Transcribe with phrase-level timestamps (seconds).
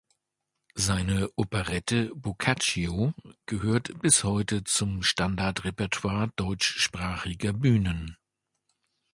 [0.73, 3.13] Seine Operette "Boccaccio"
[3.45, 8.17] gehört bis heute zum Standard-Repertoire deutschsprachiger Bühnen.